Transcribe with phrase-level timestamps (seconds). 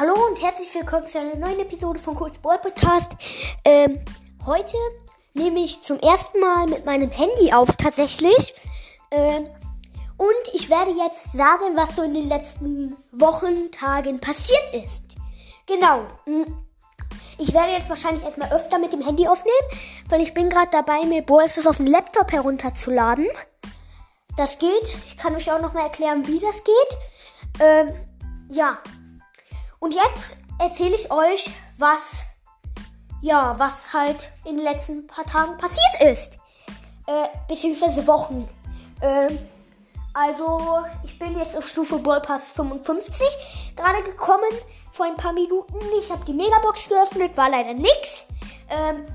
[0.00, 3.10] Hallo und herzlich willkommen zu einer neuen Episode von Kurz Ball Podcast.
[3.64, 3.98] Ähm,
[4.46, 4.76] heute
[5.34, 8.54] nehme ich zum ersten Mal mit meinem Handy auf, tatsächlich.
[9.10, 9.48] Ähm,
[10.16, 15.16] und ich werde jetzt sagen, was so in den letzten Wochen, Tagen passiert ist.
[15.66, 16.06] Genau.
[16.26, 16.46] Hm.
[17.38, 19.66] Ich werde jetzt wahrscheinlich erstmal öfter mit dem Handy aufnehmen,
[20.10, 23.26] weil ich bin gerade dabei, mir Ballstars auf den Laptop herunterzuladen.
[24.36, 24.96] Das geht.
[25.08, 26.98] Ich kann euch auch nochmal erklären, wie das geht.
[27.58, 27.94] Ähm,
[28.48, 28.78] ja.
[29.80, 32.24] Und jetzt erzähle ich euch, was,
[33.20, 36.34] ja, was halt in den letzten paar Tagen passiert ist.
[37.06, 38.48] Äh, beziehungsweise Wochen.
[39.00, 39.38] Ähm,
[40.14, 43.26] also, ich bin jetzt auf Stufe Ballpass 55
[43.76, 44.50] gerade gekommen
[44.92, 45.78] vor ein paar Minuten.
[46.00, 48.26] Ich habe die Megabox geöffnet, war leider nix.
[48.68, 49.06] Ähm,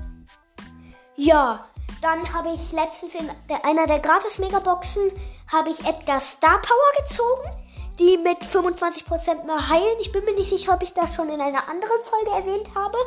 [1.16, 1.66] ja,
[2.00, 5.12] dann habe ich letztens in der, einer der Gratis-Megaboxen
[5.52, 7.63] habe ich Edgar Star Power gezogen,
[7.98, 9.98] die mit 25% mehr heilen.
[10.00, 12.98] Ich bin mir nicht sicher, ob ich das schon in einer anderen Folge erwähnt habe,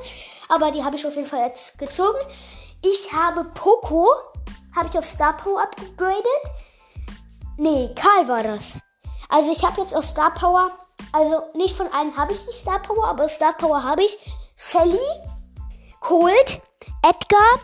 [0.49, 2.19] aber die habe ich auf jeden Fall jetzt gezogen.
[2.81, 4.08] Ich habe Poco,
[4.75, 6.23] habe ich auf Star Power upgradet.
[7.58, 8.77] Nee, Karl war das.
[9.30, 10.71] Also ich habe jetzt auf Star Power
[11.11, 14.17] also nicht von allen habe ich nicht Star Power, aber Star Power habe ich.
[14.55, 14.99] Shelly,
[15.99, 16.61] Cold,
[17.03, 17.59] Edgar,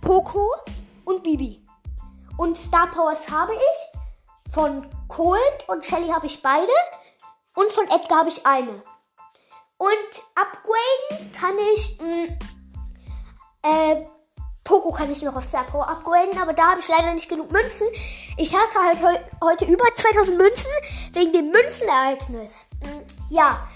[0.00, 0.48] Poco
[1.04, 1.64] und Bibi.
[2.36, 3.91] Und Star Powers habe ich.
[4.52, 6.72] Von Cold und Shelly habe ich beide.
[7.54, 8.82] Und von Edgar habe ich eine.
[9.78, 11.98] Und upgraden kann ich.
[12.00, 12.38] Mh, mm,
[13.62, 14.06] äh,
[14.64, 17.88] Poco kann ich noch auf Star upgraden, aber da habe ich leider nicht genug Münzen.
[18.36, 20.70] Ich hatte halt he heute über 2000 Münzen
[21.12, 22.66] wegen dem Münzenereignis.
[22.82, 23.68] Hm, ja.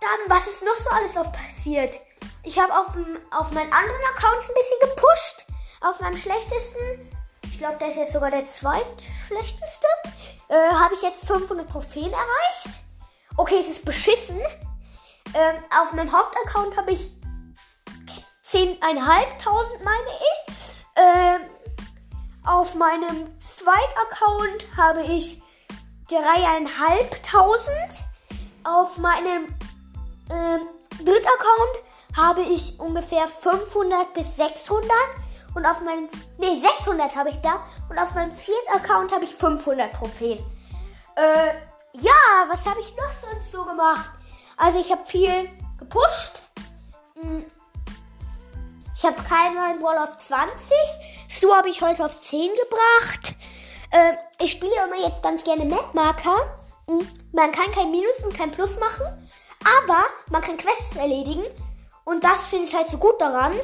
[0.00, 1.98] Dann, was ist noch so alles noch passiert?
[2.42, 2.86] Ich habe auf,
[3.30, 5.44] auf meinen anderen Accounts ein bisschen gepusht.
[5.80, 7.10] Auf meinem schlechtesten,
[7.58, 9.88] ich glaube, der ist jetzt sogar der zweitschlechteste,
[10.46, 12.78] äh, habe ich jetzt 500 Trophäen erreicht.
[13.36, 14.38] Okay, es ist beschissen.
[15.34, 17.08] Ähm, auf meinem Hauptaccount habe ich
[18.44, 20.54] 10.500 meine ich.
[20.94, 21.40] Ähm,
[22.46, 25.42] auf meinem Zweitaccount habe ich
[26.10, 28.04] 3.500.
[28.62, 29.46] Auf meinem
[30.30, 31.82] ähm, Drittaccount
[32.16, 34.88] habe ich ungefähr 500 bis 600.
[35.58, 37.58] Und auf meinem, nee, 600 habe ich da.
[37.90, 40.38] Und auf meinem vierten Account habe ich 500 Trophäen.
[41.16, 41.48] Äh,
[41.94, 42.12] ja,
[42.48, 44.08] was habe ich noch sonst so gemacht?
[44.56, 46.42] Also ich habe viel gepusht.
[47.20, 47.44] Hm,
[48.94, 50.48] ich habe keinen neuen Ball auf 20.
[51.28, 53.34] Stu habe ich heute auf 10 gebracht.
[53.90, 56.36] Äh, ich spiele immer jetzt ganz gerne Mapmarker.
[56.86, 59.28] Hm, man kann kein Minus und kein Plus machen,
[59.82, 61.42] aber man kann Quests erledigen.
[62.04, 63.54] Und das finde ich halt so gut daran.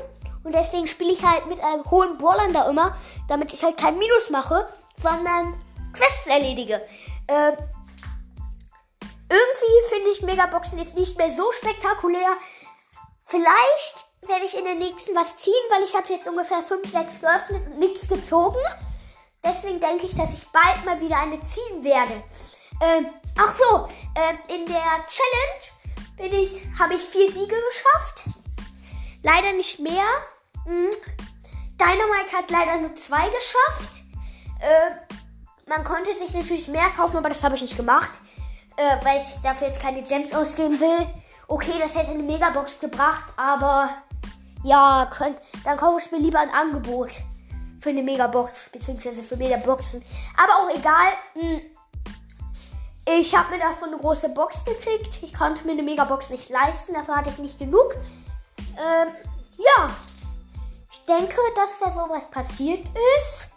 [0.44, 2.18] Und deswegen spiele ich halt mit einem hohen
[2.52, 2.96] da immer,
[3.28, 4.68] damit ich halt kein Minus mache,
[5.00, 5.56] sondern
[5.92, 6.74] Quests erledige.
[7.26, 7.52] Äh,
[9.28, 12.36] irgendwie finde ich Megaboxen jetzt nicht mehr so spektakulär.
[13.24, 17.20] Vielleicht werde ich in den nächsten was ziehen, weil ich habe jetzt ungefähr 5, 6
[17.20, 18.60] geöffnet und nichts gezogen.
[19.42, 22.22] Deswegen denke ich, dass ich bald mal wieder eine ziehen werde.
[22.80, 25.74] Ähm, ach so, ähm, in der Challenge
[26.18, 28.24] ich, habe ich vier Siege geschafft.
[29.22, 30.04] Leider nicht mehr.
[30.66, 30.90] Mhm.
[31.78, 34.02] Dynamite hat leider nur zwei geschafft.
[34.60, 34.90] Äh,
[35.66, 38.12] man konnte sich natürlich mehr kaufen, aber das habe ich nicht gemacht,
[38.76, 41.06] äh, weil ich dafür jetzt keine Gems ausgeben will.
[41.48, 43.90] Okay, das hätte eine Megabox gebracht, aber
[44.62, 47.10] ja, könnt, dann kaufe ich mir lieber ein Angebot
[47.80, 50.02] für eine Megabox, beziehungsweise für Megaboxen.
[50.42, 51.12] Aber auch egal.
[51.34, 51.60] Hm.
[53.06, 55.18] Ich habe mir davon eine große Box gekriegt.
[55.22, 57.94] Ich konnte mir eine Megabox nicht leisten, dafür hatte ich nicht genug.
[58.78, 59.12] Ähm,
[59.58, 59.90] ja.
[61.08, 62.80] Denke, dass da sowas passiert
[63.18, 63.48] ist.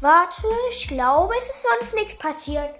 [0.00, 2.74] Warte, ich glaube, es ist sonst nichts passiert.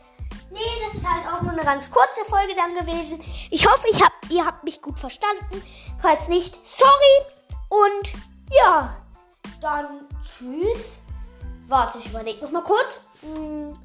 [0.50, 3.20] Nee, das ist halt auch nur eine ganz kurze Folge dann gewesen.
[3.50, 5.62] Ich hoffe, ich hab, ihr habt mich gut verstanden.
[5.98, 7.24] Falls nicht, sorry.
[7.70, 8.12] Und
[8.50, 8.94] ja,
[9.60, 11.00] dann tschüss.
[11.66, 13.00] Warte, ich überlege noch mal kurz.
[13.22, 13.76] Hm,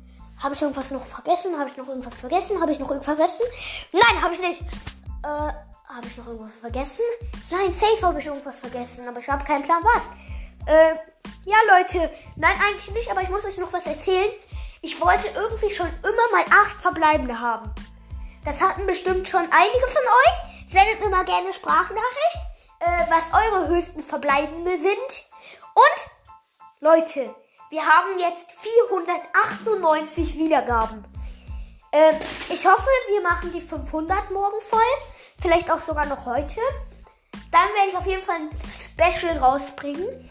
[0.43, 1.57] habe ich irgendwas noch vergessen?
[1.57, 2.61] Habe ich noch irgendwas vergessen?
[2.61, 3.45] Habe ich noch irgendwas vergessen?
[3.93, 4.61] Nein, habe ich nicht.
[5.23, 5.53] Äh,
[5.89, 7.03] habe ich noch irgendwas vergessen?
[7.51, 10.03] Nein, safe habe ich irgendwas vergessen, aber ich habe keinen Plan was.
[10.67, 10.93] Äh,
[11.45, 12.11] ja, Leute.
[12.35, 14.31] Nein, eigentlich nicht, aber ich muss euch noch was erzählen.
[14.81, 17.73] Ich wollte irgendwie schon immer mal acht Verbleibende haben.
[18.45, 20.69] Das hatten bestimmt schon einige von euch.
[20.71, 22.37] Sendet mir mal gerne Sprachnachricht,
[22.79, 25.27] äh, was eure höchsten Verbleibende sind.
[25.73, 27.33] Und, Leute,
[27.71, 31.03] wir haben jetzt 498 Wiedergaben.
[31.91, 32.15] Ähm,
[32.49, 34.79] ich hoffe, wir machen die 500 morgen voll.
[35.41, 36.59] Vielleicht auch sogar noch heute.
[37.51, 40.29] Dann werde ich auf jeden Fall ein Special rausbringen.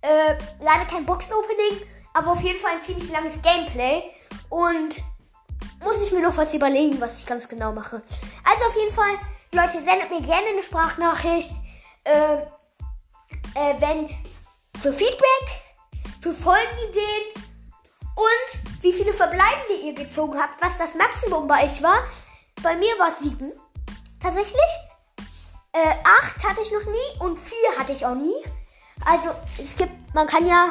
[0.00, 4.02] Äh, leider kein Box-Opening, aber auf jeden Fall ein ziemlich langes Gameplay.
[4.48, 5.02] Und
[5.82, 8.02] muss ich mir noch was überlegen, was ich ganz genau mache.
[8.44, 9.18] Also auf jeden Fall,
[9.52, 11.50] Leute, sendet mir gerne eine Sprachnachricht.
[12.04, 12.36] Äh,
[13.54, 14.08] äh, wenn
[14.80, 15.62] für Feedback,
[16.20, 17.44] für Folgenideen
[18.16, 21.98] und wie viele Verbleibende ihr gezogen habt, was das Maximum bei euch war.
[22.62, 23.52] Bei mir war es sieben.
[24.24, 24.62] Tatsächlich.
[25.72, 28.34] Äh, acht hatte ich noch nie und vier hatte ich auch nie.
[29.04, 29.28] Also
[29.62, 30.70] es gibt, man kann ja,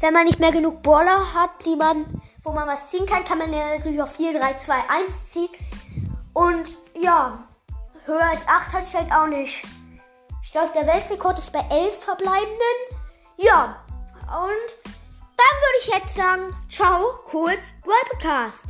[0.00, 2.06] wenn man nicht mehr genug Baller hat, die man,
[2.42, 5.50] wo man was ziehen kann, kann man ja natürlich auf 4, 3, 2, 1 ziehen.
[6.32, 7.46] Und ja,
[8.06, 9.62] höher als 8 hatte ich halt auch nicht.
[10.42, 12.56] Ich glaube, der Weltrekord ist bei 11 Verbleibenden.
[13.36, 13.84] Ja,
[14.28, 14.86] und
[15.36, 18.68] dann würde ich jetzt sagen, ciao, kurz, Podcast.